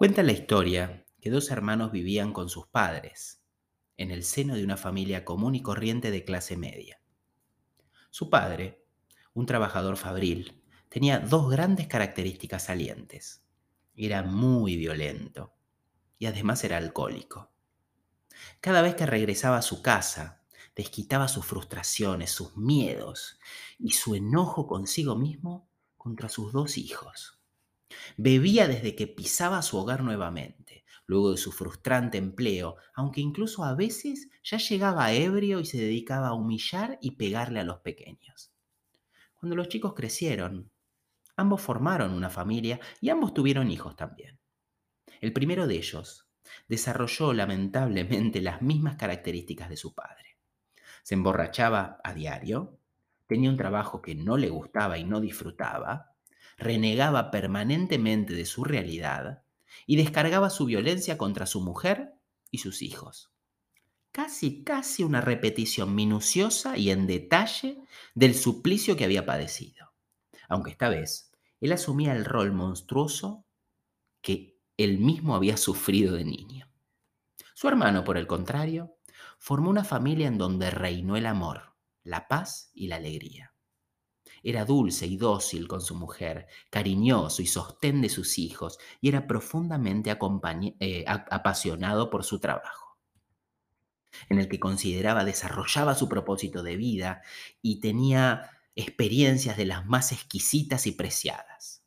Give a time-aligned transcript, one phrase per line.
[0.00, 3.42] Cuenta la historia que dos hermanos vivían con sus padres
[3.98, 7.02] en el seno de una familia común y corriente de clase media.
[8.08, 8.82] Su padre,
[9.34, 13.44] un trabajador fabril, tenía dos grandes características salientes.
[13.94, 15.52] Era muy violento
[16.18, 17.52] y además era alcohólico.
[18.62, 23.38] Cada vez que regresaba a su casa, desquitaba sus frustraciones, sus miedos
[23.78, 27.39] y su enojo consigo mismo contra sus dos hijos.
[28.16, 33.74] Bebía desde que pisaba su hogar nuevamente, luego de su frustrante empleo, aunque incluso a
[33.74, 38.52] veces ya llegaba ebrio y se dedicaba a humillar y pegarle a los pequeños.
[39.34, 40.70] Cuando los chicos crecieron,
[41.36, 44.38] ambos formaron una familia y ambos tuvieron hijos también.
[45.20, 46.28] El primero de ellos
[46.68, 50.38] desarrolló lamentablemente las mismas características de su padre.
[51.02, 52.78] Se emborrachaba a diario,
[53.26, 56.09] tenía un trabajo que no le gustaba y no disfrutaba,
[56.60, 59.42] renegaba permanentemente de su realidad
[59.86, 62.14] y descargaba su violencia contra su mujer
[62.50, 63.32] y sus hijos.
[64.12, 67.78] Casi, casi una repetición minuciosa y en detalle
[68.14, 69.92] del suplicio que había padecido.
[70.48, 73.44] Aunque esta vez él asumía el rol monstruoso
[74.20, 76.68] que él mismo había sufrido de niño.
[77.54, 78.96] Su hermano, por el contrario,
[79.38, 83.54] formó una familia en donde reinó el amor, la paz y la alegría.
[84.42, 89.26] Era dulce y dócil con su mujer, cariñoso y sostén de sus hijos, y era
[89.26, 90.10] profundamente
[90.80, 92.98] eh, apasionado por su trabajo,
[94.30, 97.22] en el que consideraba desarrollaba su propósito de vida
[97.60, 101.84] y tenía experiencias de las más exquisitas y preciadas.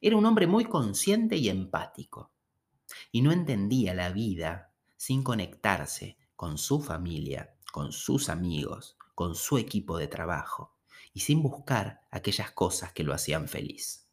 [0.00, 2.32] Era un hombre muy consciente y empático,
[3.10, 9.56] y no entendía la vida sin conectarse con su familia, con sus amigos, con su
[9.58, 10.77] equipo de trabajo
[11.18, 14.08] y sin buscar aquellas cosas que lo hacían feliz.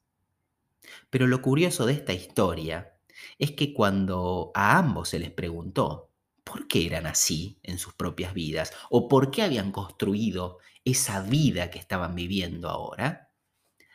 [1.12, 2.98] Pero lo curioso de esta historia
[3.38, 6.10] es que cuando a ambos se les preguntó
[6.44, 11.70] por qué eran así en sus propias vidas o por qué habían construido esa vida
[11.70, 13.32] que estaban viviendo ahora,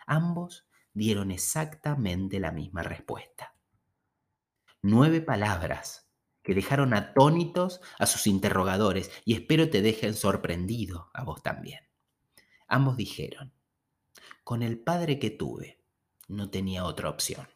[0.06, 3.56] ambos dieron exactamente la misma respuesta.
[4.82, 6.09] Nueve palabras
[6.44, 11.90] que dejaron atónitos a sus interrogadores y espero te dejen sorprendido a vos también.
[12.72, 13.53] Ambos dijeron,
[14.44, 15.81] con el padre que tuve,
[16.28, 17.48] no tenía otra opción.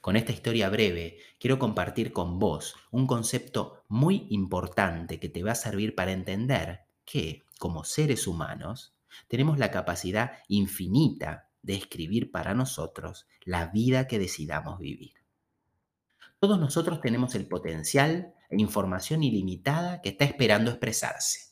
[0.00, 5.52] Con esta historia breve quiero compartir con vos un concepto muy importante que te va
[5.52, 8.96] a servir para entender que, como seres humanos,
[9.28, 15.12] tenemos la capacidad infinita de escribir para nosotros la vida que decidamos vivir.
[16.40, 21.47] Todos nosotros tenemos el potencial e información ilimitada que está esperando expresarse.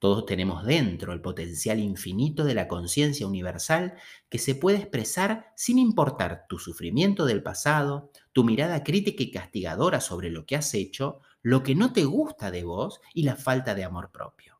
[0.00, 3.98] Todos tenemos dentro el potencial infinito de la conciencia universal
[4.30, 10.00] que se puede expresar sin importar tu sufrimiento del pasado, tu mirada crítica y castigadora
[10.00, 13.74] sobre lo que has hecho, lo que no te gusta de vos y la falta
[13.74, 14.58] de amor propio.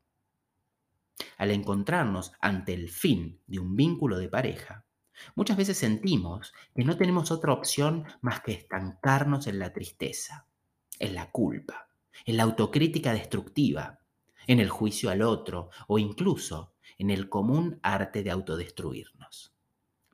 [1.39, 4.85] Al encontrarnos ante el fin de un vínculo de pareja,
[5.35, 10.47] muchas veces sentimos que no tenemos otra opción más que estancarnos en la tristeza,
[10.99, 11.89] en la culpa,
[12.27, 14.00] en la autocrítica destructiva
[14.51, 19.55] en el juicio al otro o incluso en el común arte de autodestruirnos,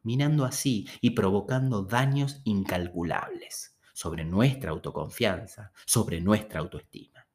[0.02, 7.26] minando así y provocando daños incalculables sobre nuestra autoconfianza, sobre nuestra autoestima.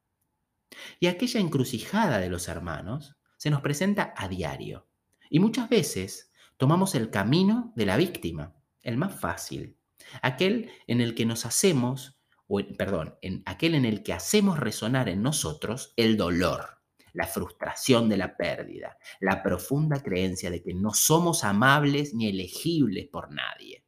[1.00, 4.86] Y aquella encrucijada de los hermanos se nos presenta a diario
[5.28, 9.76] y muchas veces tomamos el camino de la víctima, el más fácil,
[10.22, 15.08] aquel en el que nos hacemos, o, perdón, en aquel en el que hacemos resonar
[15.08, 16.81] en nosotros el dolor
[17.12, 23.08] la frustración de la pérdida, la profunda creencia de que no somos amables ni elegibles
[23.08, 23.84] por nadie.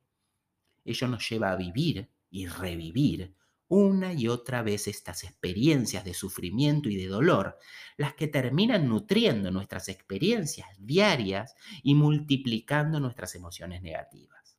[0.84, 3.34] Ello nos lleva a vivir y revivir
[3.68, 7.58] una y otra vez estas experiencias de sufrimiento y de dolor,
[7.96, 14.58] las que terminan nutriendo nuestras experiencias diarias y multiplicando nuestras emociones negativas.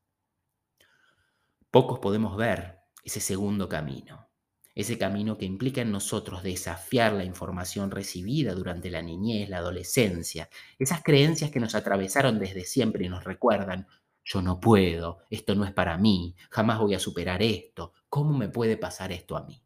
[1.70, 4.28] Pocos podemos ver ese segundo camino,
[4.75, 10.49] ese camino que implica en nosotros desafiar la información recibida durante la niñez, la adolescencia,
[10.77, 13.87] esas creencias que nos atravesaron desde siempre y nos recuerdan,
[14.25, 18.49] yo no puedo, esto no es para mí, jamás voy a superar esto, ¿cómo me
[18.49, 19.63] puede pasar esto a mí?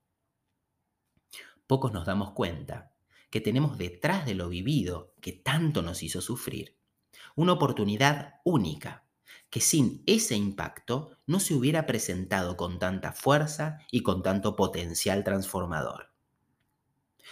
[1.65, 2.93] Pocos nos damos cuenta
[3.31, 6.77] que tenemos detrás de lo vivido, que tanto nos hizo sufrir,
[7.35, 9.08] una oportunidad única
[9.49, 15.23] que sin ese impacto no se hubiera presentado con tanta fuerza y con tanto potencial
[15.23, 16.11] transformador.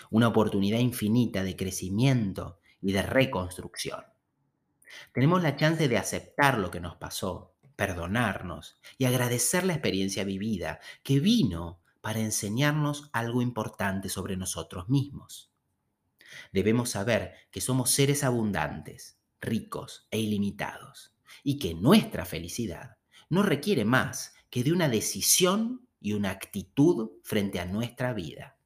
[0.10, 4.04] Una oportunidad infinita de crecimiento y de reconstrucción.
[5.14, 10.80] Tenemos la chance de aceptar lo que nos pasó, perdonarnos y agradecer la experiencia vivida
[11.04, 15.52] que vino para enseñarnos algo importante sobre nosotros mismos.
[16.52, 21.17] Debemos saber que somos seres abundantes, ricos e ilimitados,
[21.50, 22.98] y que nuestra felicidad
[23.30, 28.58] no requiere más que de una decisión y una actitud frente a nuestra vida.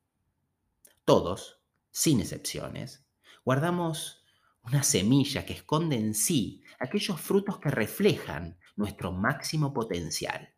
[1.05, 1.61] Todos,
[1.91, 3.05] sin excepciones,
[3.45, 4.25] guardamos
[4.63, 10.55] una semilla que esconde en sí aquellos frutos que reflejan nuestro máximo potencial.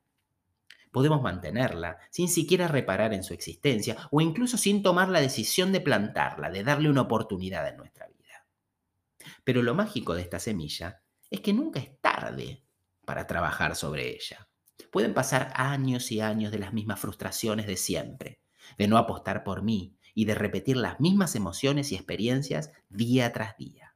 [0.93, 5.81] Podemos mantenerla sin siquiera reparar en su existencia o incluso sin tomar la decisión de
[5.81, 8.45] plantarla, de darle una oportunidad en nuestra vida.
[9.43, 11.02] Pero lo mágico de esta semilla
[11.33, 12.63] es que nunca es tarde
[13.05, 14.47] para trabajar sobre ella.
[14.91, 18.39] Pueden pasar años y años de las mismas frustraciones de siempre,
[18.77, 23.57] de no apostar por mí y de repetir las mismas emociones y experiencias día tras
[23.57, 23.95] día.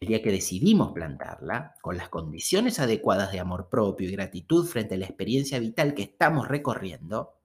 [0.00, 4.94] El día que decidimos plantarla, con las condiciones adecuadas de amor propio y gratitud frente
[4.94, 7.42] a la experiencia vital que estamos recorriendo,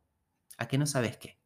[0.58, 1.42] ¿a que no sabes qué?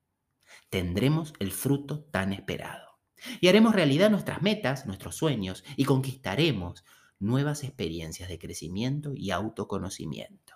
[0.69, 2.99] Tendremos el fruto tan esperado.
[3.39, 6.85] Y haremos realidad nuestras metas, nuestros sueños, y conquistaremos
[7.21, 10.56] nuevas experiencias de crecimiento y autoconocimiento.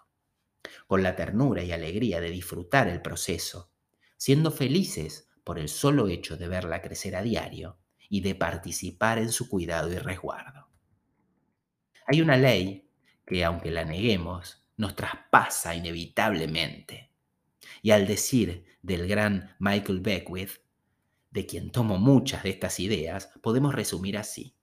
[0.88, 3.72] Con la ternura y alegría de disfrutar el proceso,
[4.18, 7.78] siendo felices por el solo hecho de verla crecer a diario,
[8.10, 10.70] y de participar en su cuidado y resguardo.
[12.08, 12.90] Hay una ley
[13.26, 17.12] que, aunque la neguemos, nos traspasa inevitablemente.
[17.82, 20.62] Y al decir del gran Michael Beckwith,
[21.32, 24.55] de quien tomo muchas de estas ideas, podemos resumir así.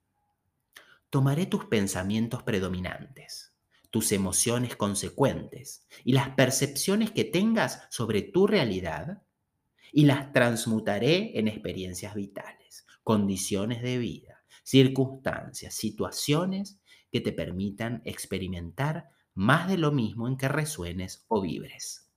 [1.13, 3.55] Tomaré tus pensamientos predominantes,
[3.91, 9.23] tus emociones consecuentes y las percepciones que tengas sobre tu realidad
[9.93, 16.81] y las transmutaré en experiencias vitales condiciones de vida, circunstancias, situaciones
[17.11, 22.11] que te permitan experimentar más de lo mismo en que resuenes o vibres.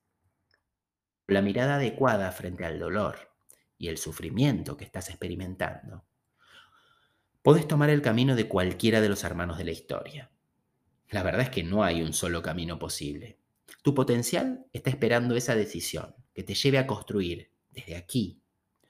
[1.28, 3.36] La mirada adecuada frente al dolor
[3.78, 6.06] y el sufrimiento que estás experimentando,
[7.46, 10.32] puedes tomar el camino de cualquiera de los hermanos de la historia.
[11.12, 13.38] La verdad es que no hay un solo camino posible.
[13.84, 18.42] Tu potencial está esperando esa decisión que te lleve a construir desde aquí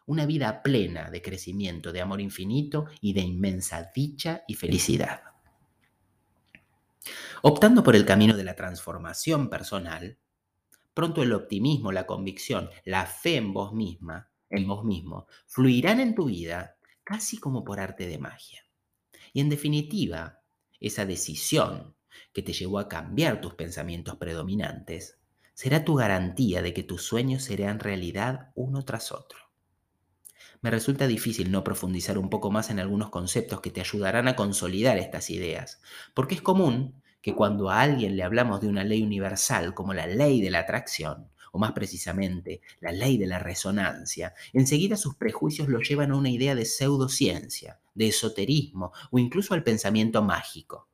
[0.05, 5.23] una vida plena de crecimiento, de amor infinito y de inmensa dicha y felicidad.
[7.41, 10.17] Optando por el camino de la transformación personal,
[10.93, 16.15] pronto el optimismo, la convicción, la fe en vos misma, en vos mismo, fluirán en
[16.15, 16.74] tu vida
[17.05, 18.65] casi como por arte de magia.
[19.31, 20.41] Y en definitiva,
[20.81, 21.95] esa decisión
[22.33, 25.17] que te llevó a cambiar tus pensamientos predominantes
[25.53, 29.45] será tu garantía de que tus sueños serán realidad uno tras otro
[30.65, 34.35] me resulta difícil no profundizar un poco más en algunos conceptos que te ayudarán a
[34.35, 35.79] consolidar estas ideas,
[36.15, 40.07] porque es común que cuando a alguien le hablamos de una ley universal como la
[40.07, 45.69] ley de la atracción, o más precisamente la ley de la resonancia, enseguida sus prejuicios
[45.69, 50.89] lo llevan a una idea de pseudociencia, de esoterismo o incluso al pensamiento mágico.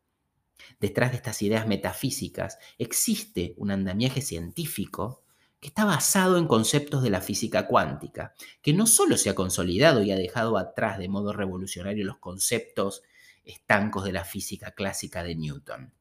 [0.80, 5.24] Detrás de estas ideas metafísicas existe un andamiaje científico
[5.60, 10.04] que está basado en conceptos de la física cuántica, que no solo se ha consolidado
[10.04, 13.02] y ha dejado atrás de modo revolucionario los conceptos
[13.44, 15.92] estancos de la física clásica de Newton.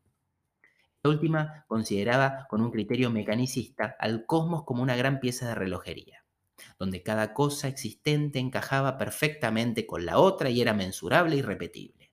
[1.02, 6.26] La última consideraba con un criterio mecanicista al cosmos como una gran pieza de relojería,
[6.78, 12.12] donde cada cosa existente encajaba perfectamente con la otra y era mensurable y repetible.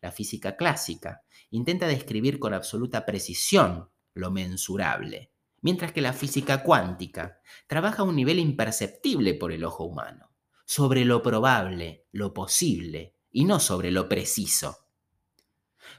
[0.00, 7.40] La física clásica intenta describir con absoluta precisión lo mensurable, mientras que la física cuántica
[7.66, 10.30] trabaja a un nivel imperceptible por el ojo humano,
[10.64, 14.87] sobre lo probable, lo posible, y no sobre lo preciso.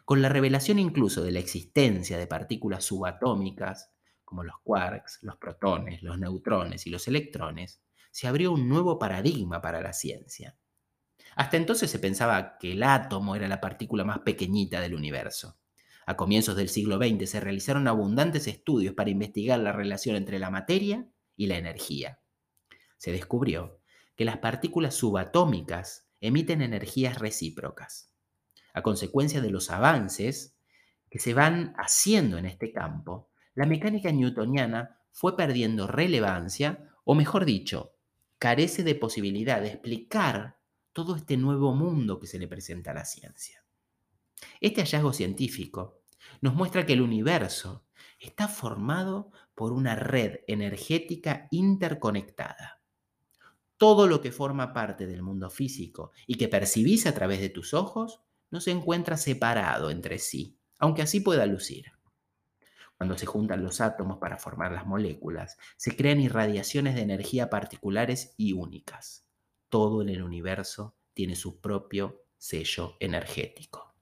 [0.06, 3.92] Con la revelación incluso de la existencia de partículas subatómicas,
[4.24, 7.82] como los quarks, los protones, los neutrones y los electrones,
[8.12, 10.58] se abrió un nuevo paradigma para la ciencia.
[11.36, 15.58] Hasta entonces se pensaba que el átomo era la partícula más pequeñita del universo.
[16.06, 20.50] A comienzos del siglo XX se realizaron abundantes estudios para investigar la relación entre la
[20.50, 22.20] materia y la energía.
[22.98, 23.80] Se descubrió
[24.16, 28.12] que las partículas subatómicas emiten energías recíprocas.
[28.74, 30.56] A consecuencia de los avances
[31.10, 37.46] que se van haciendo en este campo, la mecánica newtoniana fue perdiendo relevancia, o mejor
[37.46, 37.94] dicho,
[38.38, 40.58] carece de posibilidad de explicar
[40.94, 43.64] todo este nuevo mundo que se le presenta a la ciencia.
[44.62, 46.02] Este hallazgo científico
[46.42, 47.86] nos muestra que el universo
[48.20, 52.82] está formado por una red energética interconectada.
[53.78, 57.74] Todo lo que forma parte del mundo físico y que percibís a través de tus
[57.74, 58.22] ojos
[58.52, 61.92] no se encuentra separado entre sí, aunque así pueda lucir.
[62.98, 68.34] Cuando se juntan los átomos para formar las moléculas, se crean irradiaciones de energía particulares
[68.36, 69.26] y únicas.
[69.70, 73.96] Todo en el universo tiene su propio sello energético.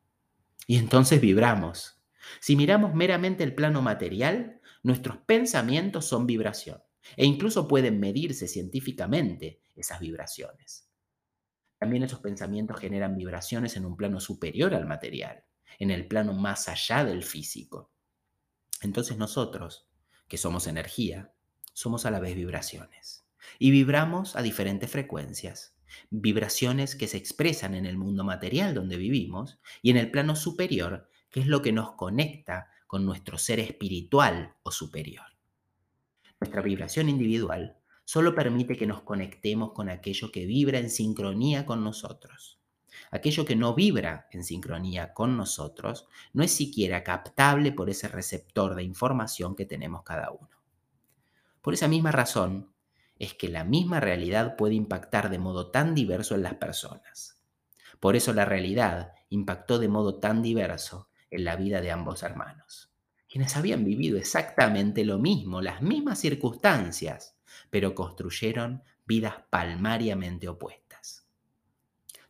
[0.66, 2.02] Y entonces vibramos.
[2.40, 6.82] Si miramos meramente el plano material, nuestros pensamientos son vibración
[7.16, 10.87] e incluso pueden medirse científicamente esas vibraciones.
[11.78, 15.44] También esos pensamientos generan vibraciones en un plano superior al material,
[15.80, 17.92] en el plano más allá del físico.
[18.82, 19.88] Entonces nosotros,
[20.28, 21.34] que somos energía,
[21.74, 23.26] somos a la vez vibraciones.
[23.60, 25.76] Y vibramos a diferentes frecuencias.
[26.10, 31.10] Vibraciones que se expresan en el mundo material donde vivimos y en el plano superior,
[31.30, 35.26] que es lo que nos conecta con nuestro ser espiritual o superior.
[36.40, 37.78] Nuestra vibración individual
[38.08, 42.58] solo permite que nos conectemos con aquello que vibra en sincronía con nosotros.
[43.12, 48.76] Aquello que no vibra en sincronía con nosotros no es siquiera captable por ese receptor
[48.76, 50.48] de información que tenemos cada uno.
[51.62, 52.72] Por esa misma razón
[53.20, 57.44] es que la misma realidad puede impactar de modo tan diverso en las personas.
[58.00, 62.90] Por eso la realidad impactó de modo tan diverso en la vida de ambos hermanos,
[63.30, 67.37] quienes habían vivido exactamente lo mismo, las mismas circunstancias,
[67.70, 70.88] pero construyeron vidas palmariamente opuestas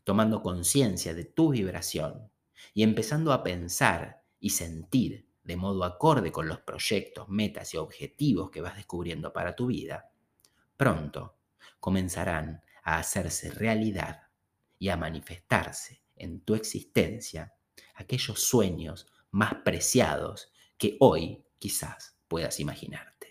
[0.08, 2.32] tomando conciencia de tu vibración
[2.74, 8.50] y empezando a pensar y sentir de modo acorde con los proyectos, metas y objetivos
[8.50, 10.10] que vas descubriendo para tu vida,
[10.78, 11.36] pronto
[11.82, 14.30] comenzarán a hacerse realidad
[14.80, 17.54] y a manifestarse en tu existencia
[17.96, 23.27] aquellos sueños más preciados que hoy quizás puedas imaginarte.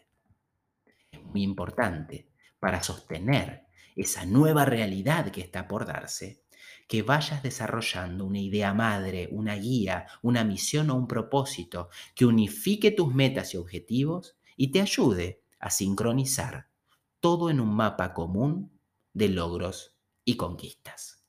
[1.37, 6.40] Muy importante para sostener esa nueva realidad que está por darse,
[6.88, 12.90] que vayas desarrollando una idea madre, una guía, una misión o un propósito que unifique
[12.90, 16.69] tus metas y objetivos y te ayude a sincronizar
[17.21, 18.73] todo en un mapa común
[19.12, 21.23] de logros y conquistas.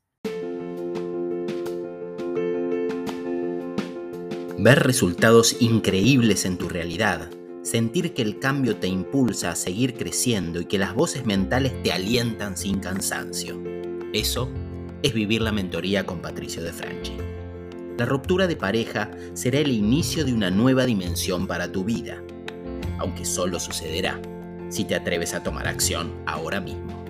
[4.58, 7.30] Ver resultados increíbles en tu realidad,
[7.68, 11.92] sentir que el cambio te impulsa a seguir creciendo y que las voces mentales te
[11.92, 13.62] alientan sin cansancio.
[14.14, 14.50] Eso
[15.04, 17.12] es vivir la mentoría con Patricio de Franchi.
[17.98, 22.24] La ruptura de pareja será el inicio de una nueva dimensión para tu vida,
[23.00, 24.22] aunque solo sucederá
[24.70, 27.04] si te atreves a tomar acción ahora mismo.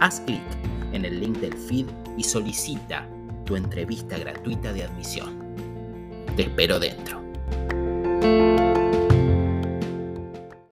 [0.00, 0.40] Haz clic
[0.94, 1.86] en el link del feed
[2.16, 3.06] y solicita
[3.44, 5.44] tu entrevista gratuita de admisión.
[6.36, 7.22] Te espero dentro.